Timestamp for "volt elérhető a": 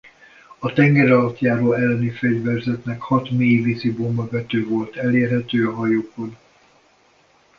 4.67-5.73